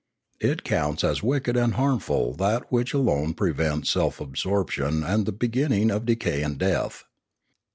It 0.39 0.63
counts 0.63 1.03
as 1.03 1.21
wicked 1.21 1.55
and 1.55 1.75
harmful 1.75 2.33
that 2.37 2.71
which 2.71 2.95
alone 2.95 3.35
prevents 3.35 3.91
self 3.91 4.19
absorption 4.19 5.03
and 5.03 5.27
the 5.27 5.31
be 5.31 5.47
ginning 5.47 5.91
of 5.91 6.07
decay 6.07 6.41
and 6.41 6.57
death. 6.57 7.03